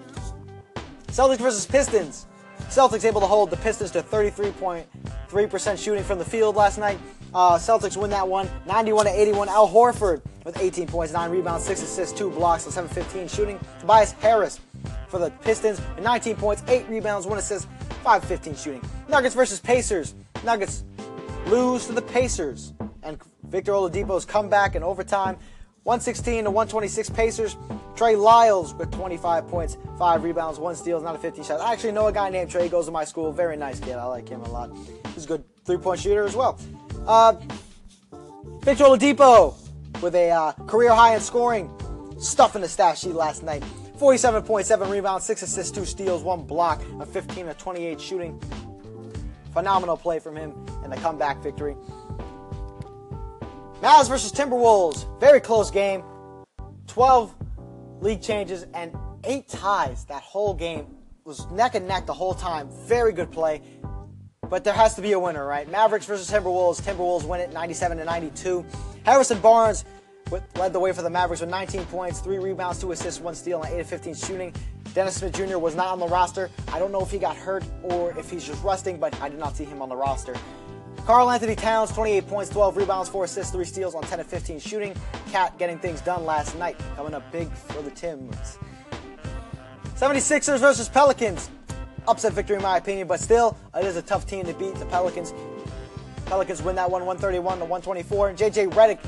Celtics 1.08 1.38
versus 1.38 1.65
Pistons. 1.65 2.25
Celtics 2.69 3.05
able 3.05 3.21
to 3.21 3.27
hold 3.27 3.50
the 3.50 3.57
Pistons 3.57 3.91
to 3.91 4.01
33.3% 4.01 5.83
shooting 5.83 6.03
from 6.03 6.19
the 6.19 6.25
field 6.25 6.55
last 6.55 6.77
night. 6.77 7.00
Uh, 7.33 7.55
Celtics 7.55 7.97
win 7.97 8.09
that 8.09 8.27
one, 8.27 8.50
91 8.65 9.05
to 9.05 9.12
81. 9.12 9.50
Al 9.50 9.67
Horford 9.67 10.21
with 10.43 10.57
18 10.62 10.88
points, 10.88 11.13
9 11.13 11.29
rebounds, 11.29 11.65
6 11.65 11.81
assists, 11.81 12.17
2 12.17 12.29
blocks, 12.31 12.65
and 12.65 12.89
7-15 12.89 13.33
shooting. 13.33 13.59
Tobias 13.79 14.12
Harris 14.13 14.59
for 15.07 15.19
the 15.19 15.29
Pistons 15.41 15.79
with 15.95 16.03
19 16.03 16.36
points, 16.36 16.63
8 16.67 16.88
rebounds, 16.88 17.25
1 17.25 17.38
assist, 17.38 17.67
5-15 18.03 18.62
shooting. 18.62 18.81
Nuggets 19.07 19.36
versus 19.36 19.59
Pacers. 19.59 20.15
Nuggets 20.43 20.83
lose 21.47 21.88
to 21.88 21.93
the 21.93 22.01
Pacers, 22.01 22.74
and 23.03 23.17
Victor 23.43 23.71
Oladipo's 23.71 24.25
comeback 24.25 24.75
in 24.75 24.83
overtime. 24.83 25.38
116 25.88 26.44
to 26.44 26.51
126 26.51 27.10
Pacers. 27.12 27.56
Trey 27.96 28.17
Lyles 28.17 28.74
with 28.74 28.91
25 28.91 29.48
points, 29.48 29.77
5 29.98 30.22
rebounds, 30.22 30.60
1 30.60 30.75
steal, 30.75 31.00
not 31.00 31.15
a 31.15 31.17
15 31.17 31.46
shot. 31.46 31.62
I 31.62 31.72
actually 31.72 31.94
know 31.94 32.08
a 32.08 32.12
guy 32.12 32.29
named 32.29 32.51
Trey, 32.51 32.63
he 32.63 32.70
goes 32.70 32.88
to 32.88 32.91
my 32.91 33.06
school. 33.06 33.32
Very 33.32 33.56
nice 33.56 33.79
kid. 33.79 33.94
I 33.94 34.03
like 34.03 34.27
him 34.27 34.41
a 34.41 34.50
lot. 34.50 34.70
He's 35.15 35.24
a 35.24 35.27
good 35.27 35.46
three 35.63 35.77
point 35.77 36.01
shooter 36.01 36.25
as 36.25 36.36
well. 36.36 36.60
Uh, 37.08 37.36
Victor 38.63 38.84
Oladipo 38.84 39.56
with 40.01 40.13
a 40.15 40.29
uh, 40.29 40.51
career 40.67 40.94
high 40.94 41.15
in 41.15 41.22
scoring. 41.22 41.72
Stuff 42.20 42.58
in 42.58 42.62
the 42.62 42.67
stat 42.67 42.98
sheet 42.98 43.13
last 43.15 43.44
night. 43.44 43.63
47.7 43.98 44.91
rebounds, 44.91 45.25
6 45.25 45.41
assists, 45.41 45.72
2 45.72 45.86
steals, 45.86 46.22
1 46.22 46.44
block, 46.44 46.82
a 47.00 47.06
15 47.06 47.46
to 47.46 47.53
28 47.53 48.01
shooting. 48.01 48.41
Phenomenal 49.53 49.96
play 49.96 50.20
from 50.20 50.36
him 50.36 50.53
in 50.84 50.89
the 50.89 50.98
comeback 50.98 51.41
victory. 51.41 51.77
Mavs 53.81 54.07
versus 54.07 54.31
Timberwolves. 54.31 55.05
Very 55.19 55.39
close 55.39 55.69
game. 55.69 56.03
12 56.88 57.36
league 58.01 58.22
changes 58.22 58.65
and 58.74 58.96
8 59.24 59.48
ties 59.48 60.05
that 60.05 60.24
whole 60.24 60.55
game. 60.55 60.88
Was 61.25 61.46
neck 61.51 61.75
and 61.75 61.88
neck 61.88 62.07
the 62.07 62.13
whole 62.13 62.34
time. 62.34 62.69
Very 62.88 63.12
good 63.12 63.31
play. 63.31 63.62
But 64.50 64.63
there 64.63 64.74
has 64.74 64.96
to 64.96 65.01
be 65.01 65.12
a 65.12 65.19
winner, 65.19 65.46
right? 65.46 65.69
Mavericks 65.69 66.05
versus 66.05 66.29
Timberwolves. 66.31 66.81
Timberwolves 66.81 67.25
win 67.25 67.41
it 67.41 67.53
97 67.53 67.98
to 67.98 68.05
92. 68.05 68.65
Harrison 69.03 69.39
Barnes 69.41 69.86
led 70.55 70.74
the 70.74 70.79
way 70.79 70.91
for 70.91 71.03
the 71.03 71.10
Mavericks 71.10 71.41
with 71.41 71.50
19 71.50 71.86
points, 71.86 72.19
3 72.19 72.39
rebounds, 72.39 72.79
2 72.79 72.93
assists, 72.93 73.22
1 73.22 73.36
steal, 73.36 73.62
and 73.62 73.74
8 73.75 73.81
of 73.81 73.88
15 73.88 74.15
shooting. 74.15 74.53
Dennis 74.93 75.17
Smith 75.17 75.34
Jr. 75.34 75.60
was 75.60 75.75
not 75.75 75.88
on 75.88 76.00
the 76.00 76.07
roster. 76.07 76.50
I 76.69 76.79
don't 76.79 76.91
know 76.91 77.01
if 77.01 77.12
he 77.12 77.19
got 77.19 77.36
hurt 77.36 77.63
or 77.84 78.17
if 78.17 78.31
he's 78.31 78.48
just 78.48 78.63
resting, 78.63 78.98
but 78.98 79.19
I 79.22 79.29
did 79.29 79.38
not 79.38 79.55
see 79.55 79.65
him 79.65 79.81
on 79.81 79.89
the 79.89 79.96
roster. 79.96 80.36
Karl-Anthony 81.06 81.56
Towns, 81.56 81.92
28 81.92 82.27
points, 82.27 82.50
12 82.50 82.77
rebounds, 82.77 83.10
4 83.10 83.24
assists, 83.24 83.54
3 83.54 83.63
steals 83.66 83.96
on 83.96 84.04
10 84.04 84.20
of 84.20 84.27
15 84.27 84.60
shooting. 84.60 84.96
Cat 85.32 85.58
getting 85.58 85.80
things 85.80 86.01
done 86.01 86.25
last 86.25 86.58
night, 86.58 86.77
coming 86.96 87.13
up 87.13 87.32
big 87.32 87.51
for 87.51 87.82
the 87.82 87.92
Tims. 87.92 88.60
76ers 89.96 90.60
versus 90.60 90.89
Pelicans. 90.89 91.50
Upset 92.08 92.34
victory 92.34 92.56
in 92.58 92.62
my 92.62 92.77
opinion, 92.77 93.08
but 93.08 93.20
still, 93.20 93.58
it 93.75 93.86
is 93.86 93.96
a 93.96 94.01
tough 94.01 94.25
team 94.25 94.46
to 94.46 94.54
beat. 94.54 94.75
The 94.75 94.86
Pelicans. 94.86 95.34
Pelicans 96.25 96.62
win 96.62 96.75
that 96.75 96.89
one 96.89 97.06
131 97.06 97.60
to 97.60 97.66
124. 97.66 98.30
And 98.30 98.38
JJ 98.38 98.72
Redick 98.72 99.00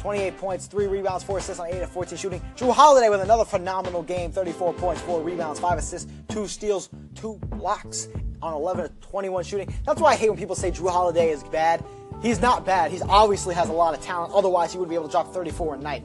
28 0.00 0.36
points, 0.38 0.66
3 0.66 0.86
rebounds, 0.86 1.24
4 1.24 1.38
assists 1.38 1.60
on 1.60 1.68
8 1.68 1.82
of 1.82 1.90
14 1.90 2.18
shooting. 2.18 2.42
Jrue 2.56 2.72
Holiday 2.72 3.08
with 3.08 3.20
another 3.20 3.44
phenomenal 3.44 4.02
game 4.02 4.32
34 4.32 4.74
points, 4.74 5.00
4 5.02 5.22
rebounds, 5.22 5.60
5 5.60 5.78
assists, 5.78 6.10
2 6.28 6.46
steals, 6.46 6.88
2 7.14 7.38
blocks 7.46 8.08
on 8.42 8.54
11 8.54 8.84
of 8.86 9.00
21 9.00 9.44
shooting. 9.44 9.74
That's 9.84 10.00
why 10.00 10.12
I 10.12 10.16
hate 10.16 10.28
when 10.28 10.38
people 10.38 10.54
say 10.54 10.70
Jrue 10.70 10.90
Holiday 10.90 11.30
is 11.30 11.42
bad. 11.44 11.84
He's 12.22 12.40
not 12.40 12.66
bad. 12.66 12.90
He 12.90 13.00
obviously 13.02 13.54
has 13.54 13.68
a 13.68 13.72
lot 13.72 13.94
of 13.94 14.00
talent. 14.00 14.32
Otherwise, 14.34 14.72
he 14.72 14.78
wouldn't 14.78 14.90
be 14.90 14.94
able 14.94 15.06
to 15.06 15.10
drop 15.10 15.32
34 15.32 15.76
a 15.76 15.78
night. 15.78 16.04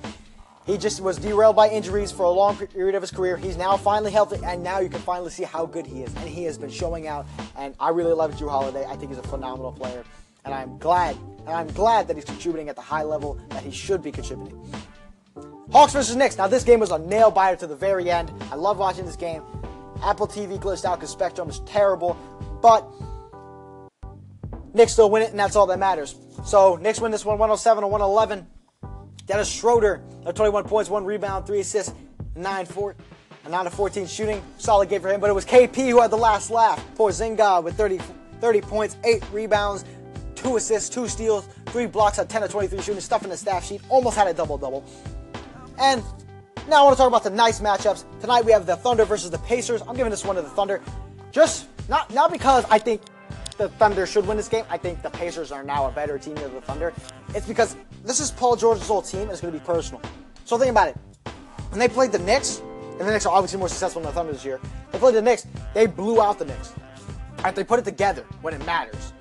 He 0.65 0.77
just 0.77 1.01
was 1.01 1.17
derailed 1.17 1.55
by 1.55 1.69
injuries 1.69 2.11
for 2.11 2.23
a 2.23 2.29
long 2.29 2.57
period 2.57 2.95
of 2.95 3.01
his 3.01 3.11
career. 3.11 3.37
He's 3.37 3.55
now 3.55 3.77
finally 3.77 4.11
healthy, 4.11 4.43
and 4.43 4.63
now 4.63 4.79
you 4.79 4.89
can 4.89 5.01
finally 5.01 5.29
see 5.29 5.43
how 5.43 5.65
good 5.65 5.85
he 5.85 6.01
is. 6.01 6.13
And 6.15 6.27
he 6.27 6.43
has 6.45 6.57
been 6.57 6.71
showing 6.71 7.07
out. 7.07 7.27
And 7.55 7.75
I 7.79 7.89
really 7.89 8.13
love 8.13 8.33
Jrue 8.35 8.49
Holiday. 8.49 8.85
I 8.85 8.95
think 8.95 9.11
he's 9.11 9.19
a 9.19 9.27
phenomenal 9.27 9.71
player, 9.71 10.03
and 10.43 10.53
I'm 10.53 10.77
glad. 10.79 11.17
And 11.45 11.49
I'm 11.49 11.67
glad 11.67 12.07
that 12.07 12.15
he's 12.15 12.25
contributing 12.25 12.69
at 12.69 12.75
the 12.75 12.81
high 12.81 13.03
level 13.03 13.39
that 13.49 13.63
he 13.63 13.69
should 13.69 14.01
be 14.01 14.11
contributing. 14.11 14.59
Hawks 15.71 15.93
versus 15.93 16.15
Knicks. 16.15 16.37
Now 16.37 16.47
this 16.47 16.63
game 16.63 16.79
was 16.79 16.91
a 16.91 16.97
nail 16.97 17.29
biter 17.29 17.57
to 17.57 17.67
the 17.67 17.75
very 17.75 18.09
end. 18.09 18.31
I 18.49 18.55
love 18.55 18.77
watching 18.77 19.05
this 19.05 19.15
game. 19.15 19.43
Apple 20.03 20.27
TV 20.27 20.59
glitched 20.59 20.85
out 20.85 20.99
because 20.99 21.09
Spectrum 21.09 21.49
is 21.49 21.59
terrible, 21.61 22.17
but 22.61 22.87
Knicks 24.73 24.93
still 24.93 25.09
win 25.09 25.21
it, 25.23 25.31
and 25.31 25.39
that's 25.39 25.55
all 25.55 25.67
that 25.67 25.79
matters. 25.79 26.15
So 26.45 26.75
Knicks 26.75 26.99
win 26.99 27.11
this 27.11 27.23
one 27.23 27.37
107 27.37 27.81
to 27.81 27.87
111. 27.87 28.47
Dennis 29.25 29.49
Schroeder, 29.49 30.03
21 30.33 30.65
points, 30.65 30.89
one 30.89 31.03
rebound, 31.03 31.47
three 31.47 31.61
assists, 31.61 31.93
nine 32.35 32.65
four, 32.65 32.95
a 33.45 33.49
9 33.49 33.67
of 33.67 33.73
14 33.73 34.05
shooting. 34.05 34.43
Solid 34.57 34.89
game 34.89 35.01
for 35.01 35.09
him, 35.09 35.19
but 35.19 35.29
it 35.29 35.33
was 35.33 35.45
KP 35.45 35.89
who 35.89 36.01
had 36.01 36.11
the 36.11 36.17
last 36.17 36.51
laugh. 36.51 36.83
Porzingis 36.95 37.63
with 37.63 37.75
30, 37.75 37.99
30 38.41 38.61
points, 38.61 38.97
eight 39.03 39.23
rebounds, 39.31 39.85
two 40.35 40.57
assists, 40.57 40.89
two 40.89 41.07
steals, 41.07 41.47
three 41.67 41.87
blocks 41.87 42.19
at 42.19 42.29
10 42.29 42.43
to 42.43 42.47
23 42.47 42.81
shooting, 42.81 43.01
stuff 43.01 43.23
in 43.23 43.29
the 43.29 43.37
staff 43.37 43.65
sheet. 43.65 43.81
Almost 43.89 44.17
had 44.17 44.27
a 44.27 44.33
double 44.33 44.57
double. 44.57 44.85
And 45.79 46.03
now 46.67 46.81
I 46.81 46.83
want 46.83 46.95
to 46.95 46.97
talk 46.97 47.07
about 47.07 47.23
the 47.23 47.29
nice 47.29 47.59
matchups. 47.59 48.05
Tonight 48.19 48.43
we 48.45 48.51
have 48.51 48.65
the 48.65 48.75
Thunder 48.75 49.05
versus 49.05 49.29
the 49.29 49.37
Pacers. 49.39 49.81
I'm 49.87 49.95
giving 49.95 50.09
this 50.09 50.25
one 50.25 50.35
to 50.35 50.41
the 50.41 50.49
Thunder. 50.49 50.81
Just 51.31 51.67
not 51.89 52.13
not 52.13 52.31
because 52.31 52.65
I 52.69 52.79
think 52.79 53.01
the 53.57 53.69
Thunder 53.69 54.05
should 54.05 54.25
win 54.25 54.37
this 54.37 54.47
game. 54.47 54.65
I 54.69 54.77
think 54.77 55.01
the 55.01 55.09
Pacers 55.09 55.51
are 55.51 55.63
now 55.63 55.87
a 55.87 55.91
better 55.91 56.17
team 56.17 56.35
than 56.35 56.53
the 56.53 56.61
Thunder. 56.61 56.93
It's 57.29 57.47
because 57.47 57.75
this 58.03 58.19
is 58.19 58.31
Paul 58.31 58.55
George's 58.55 58.89
old 58.89 59.05
team, 59.05 59.21
and 59.21 59.31
it's 59.31 59.41
going 59.41 59.53
to 59.53 59.59
be 59.59 59.65
personal. 59.65 60.01
So 60.45 60.57
think 60.57 60.71
about 60.71 60.89
it. 60.89 60.97
When 61.69 61.79
they 61.79 61.87
played 61.87 62.11
the 62.11 62.19
Knicks, 62.19 62.59
and 62.59 63.01
the 63.01 63.11
Knicks 63.11 63.25
are 63.25 63.33
obviously 63.33 63.59
more 63.59 63.69
successful 63.69 64.01
than 64.01 64.09
the 64.09 64.15
Thunder 64.15 64.33
this 64.33 64.45
year, 64.45 64.59
they 64.91 64.99
played 64.99 65.15
the 65.15 65.21
Knicks, 65.21 65.47
they 65.73 65.85
blew 65.85 66.21
out 66.21 66.39
the 66.39 66.45
Knicks. 66.45 66.73
Right, 67.43 67.55
they 67.55 67.63
put 67.63 67.79
it 67.79 67.85
together 67.85 68.25
when 68.41 68.53
it 68.53 68.65
matters. 68.65 69.13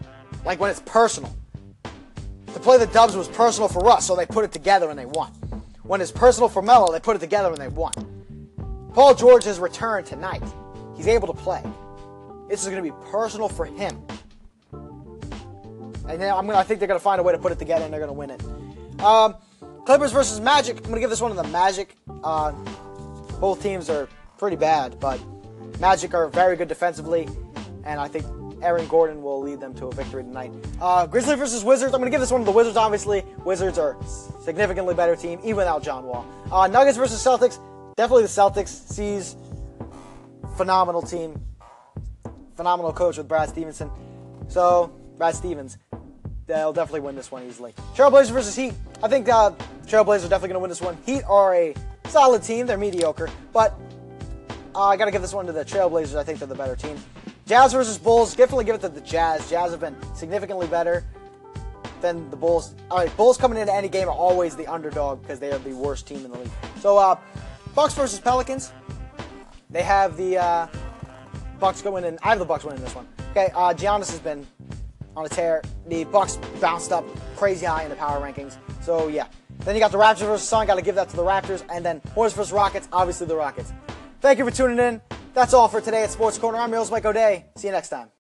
Like 0.45 0.61
when 0.61 0.71
it's 0.71 0.81
personal. 0.81 1.35
To 1.83 2.61
play 2.61 2.79
the 2.79 2.87
Dubs 2.87 3.17
was 3.17 3.29
personal 3.29 3.69
for 3.69 3.89
us, 3.91 4.07
so 4.07 4.15
they 4.15 4.27
put 4.27 4.45
it 4.45 4.53
together 4.53 4.89
and 4.89 4.99
they 4.99 5.07
won. 5.07 5.33
When 5.85 6.01
it's 6.01 6.11
personal 6.11 6.49
for 6.49 6.63
Melo, 6.63 6.91
they 6.91 6.99
put 6.99 7.15
it 7.15 7.19
together 7.21 7.49
and 7.49 7.59
they 7.59 7.69
won. 7.69 7.93
Paul 8.95 9.15
George 9.15 9.45
has 9.45 9.59
returned 9.59 10.07
tonight. 10.07 10.43
He's 10.97 11.07
able 11.07 11.27
to 11.27 11.35
play. 11.35 11.63
This 12.49 12.63
is 12.63 12.71
going 12.71 12.83
to 12.83 12.91
be 12.91 12.97
personal 13.11 13.49
for 13.49 13.67
him. 13.67 14.03
And 14.73 16.21
then 16.21 16.33
I'm 16.35 16.47
gonna, 16.47 16.59
I 16.59 16.63
think 16.63 16.81
they're 16.81 16.89
going 16.89 16.99
to 16.99 17.05
find 17.05 17.21
a 17.21 17.23
way 17.23 17.33
to 17.33 17.39
put 17.39 17.53
it 17.53 17.59
together 17.59 17.85
and 17.85 17.93
they're 17.93 18.01
going 18.01 18.09
to 18.09 18.13
win 18.13 18.31
it. 18.31 18.43
Um, 19.03 19.37
Clippers 19.85 20.13
versus 20.13 20.41
Magic. 20.41 20.77
I'm 20.79 20.83
going 20.85 20.95
to 20.95 21.01
give 21.01 21.11
this 21.11 21.21
one 21.21 21.35
to 21.35 21.37
the 21.37 21.49
Magic. 21.49 21.97
Uh, 22.23 22.53
both 23.41 23.63
teams 23.63 23.91
are 23.91 24.09
pretty 24.39 24.57
bad, 24.57 24.99
but 25.01 25.21
Magic 25.81 26.15
are 26.15 26.29
very 26.29 26.57
good 26.57 26.69
defensively, 26.69 27.29
and 27.85 28.01
I 28.01 28.09
think 28.09 28.25
Aaron 28.65 28.87
Gordon 28.87 29.23
will 29.23 29.41
lead 29.41 29.61
them 29.61 29.75
to 29.75 29.87
a 29.87 29.93
victory 29.93 30.23
tonight. 30.23 30.53
Uh, 30.81 31.07
Grizzlies 31.07 31.39
versus 31.39 31.63
Wizards. 31.63 31.95
I'm 31.95 32.01
going 32.01 32.11
to 32.11 32.15
give 32.15 32.21
this 32.21 32.31
one 32.31 32.41
to 32.41 32.45
the 32.45 32.51
Wizards, 32.51 32.77
obviously. 32.77 33.25
Wizards 33.45 33.79
are 33.79 33.97
significantly 34.43 34.95
better 34.95 35.15
team, 35.15 35.39
even 35.41 35.57
without 35.57 35.83
John 35.83 36.05
Wall. 36.05 36.27
Uh, 36.51 36.67
Nuggets 36.67 36.97
versus 36.97 37.23
Celtics. 37.23 37.59
Definitely 37.97 38.23
the 38.23 38.29
Celtics. 38.29 38.69
Sees 38.69 39.37
phenomenal 40.57 41.03
team. 41.03 41.41
Phenomenal 42.57 42.93
coach 42.93 43.19
with 43.19 43.29
Brad 43.29 43.49
Stevenson. 43.51 43.91
So, 44.49 44.93
Brad 45.17 45.35
Stevens. 45.35 45.79
They'll 46.47 46.73
definitely 46.73 47.01
win 47.01 47.17
this 47.17 47.31
one 47.31 47.45
easily. 47.45 47.75
Trailblazers 47.95 48.31
versus 48.31 48.55
Heat. 48.55 48.75
I 49.03 49.09
think 49.09 49.29
uh, 49.29 49.53
Trailblazers 49.87 50.27
are 50.27 50.29
definitely 50.29 50.49
going 50.49 50.55
to 50.55 50.59
win 50.61 50.69
this 50.71 50.81
one. 50.81 50.97
Heat 51.07 51.23
are 51.29 51.55
a 51.55 51.75
solid 52.07 52.43
team. 52.43 52.67
They're 52.67 52.79
mediocre. 52.79 53.31
But 53.53 53.79
uh, 54.75 54.85
I 54.85 54.97
got 54.97 55.07
to 55.07 55.11
give 55.11 55.23
this 55.23 55.33
one 55.33 55.47
to 55.47 55.53
the 55.53 55.65
Trailblazers. 55.65 56.17
I 56.17 56.25
think 56.25 56.39
they're 56.39 56.49
the 56.49 56.55
better 56.55 56.77
team. 56.77 56.97
Jazz 57.47 57.73
versus 57.73 57.99
Bulls. 57.99 58.35
Definitely 58.35 58.65
give 58.65 58.77
it 58.77 58.81
to 58.81 58.89
the 58.89 59.01
Jazz. 59.01 59.49
Jazz 59.51 59.71
have 59.71 59.81
been 59.81 59.97
significantly 60.15 60.67
better 60.67 61.05
than 62.01 62.31
the 62.31 62.37
Bulls. 62.37 62.75
All 62.91 62.99
right, 62.99 63.17
Bulls 63.17 63.37
coming 63.37 63.59
into 63.59 63.73
any 63.73 63.89
game 63.89 64.09
are 64.09 64.15
always 64.15 64.57
the 64.57 64.67
underdog 64.67 65.23
because 65.23 65.39
they 65.39 65.51
are 65.53 65.59
the 65.59 65.75
worst 65.75 66.07
team 66.07 66.25
in 66.25 66.31
the 66.31 66.39
league. 66.39 66.51
So, 66.81 66.97
uh, 66.97 67.17
Bucks 67.75 67.95
versus 67.95 68.21
Pelicans. 68.21 68.73
They 69.71 69.83
have 69.83 70.17
the 70.17 70.39
uh, 70.39 70.67
Bucks 71.59 71.83
going 71.83 72.05
in. 72.05 72.19
I 72.23 72.31
have 72.31 72.39
the 72.39 72.45
Bucks 72.45 72.65
winning 72.65 72.83
this 72.83 72.95
one. 72.95 73.09
Okay, 73.33 73.51
uh, 73.55 73.75
Giannis 73.75 74.11
has 74.11 74.21
been 74.21 74.47
on 75.17 75.27
a 75.27 75.29
tear. 75.29 75.63
The 75.89 76.05
Bucks 76.05 76.37
bounced 76.61 76.93
up 76.93 77.05
crazy 77.37 77.67
high 77.67 77.83
in 77.83 77.91
the 77.91 77.97
power 77.97 78.21
rankings. 78.21 78.57
So 78.83 79.09
yeah. 79.09 79.27
Then 79.61 79.75
you 79.75 79.81
got 79.81 79.93
the 79.93 79.99
Raptors 79.99 80.27
versus 80.27 80.47
Sun. 80.47 80.67
Got 80.67 80.75
to 80.75 80.83
give 80.83 80.95
that 80.97 81.09
to 81.11 81.17
the 81.17 81.23
Raptors. 81.23 81.65
And 81.71 81.85
then 81.85 82.03
Hornets 82.15 82.37
versus 82.37 82.53
Rockets. 82.53 82.89
Obviously 82.93 83.27
the 83.27 83.37
Rockets. 83.37 83.73
Thank 84.21 84.39
you 84.39 84.45
for 84.45 84.51
tuning 84.51 84.79
in. 84.79 85.01
That's 85.35 85.53
all 85.53 85.67
for 85.69 85.81
today 85.81 86.05
at 86.05 86.13
Sports 86.13 86.39
Corner. 86.39 86.59
I'm 86.59 86.71
your 86.71 86.79
host 86.79 86.93
Mike 86.93 87.05
O'Day. 87.05 87.47
See 87.57 87.67
you 87.67 87.73
next 87.73 87.89
time. 87.89 88.09